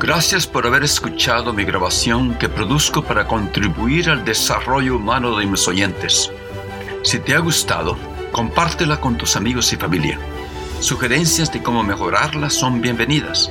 Gracias 0.00 0.46
por 0.46 0.66
haber 0.66 0.82
escuchado 0.82 1.52
mi 1.52 1.64
grabación 1.64 2.36
que 2.38 2.48
produzco 2.48 3.02
para 3.02 3.26
contribuir 3.26 4.10
al 4.10 4.24
desarrollo 4.24 4.96
humano 4.96 5.36
de 5.38 5.46
mis 5.46 5.66
oyentes. 5.66 6.30
Si 7.02 7.18
te 7.20 7.34
ha 7.34 7.38
gustado, 7.38 7.96
compártela 8.32 9.00
con 9.00 9.16
tus 9.16 9.36
amigos 9.36 9.72
y 9.72 9.76
familia. 9.76 10.18
Sugerencias 10.80 11.52
de 11.52 11.62
cómo 11.62 11.82
mejorarla 11.82 12.50
son 12.50 12.82
bienvenidas. 12.82 13.50